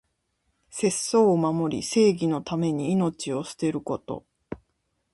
[0.71, 4.25] 節操を守り、正義のために命を捨てること。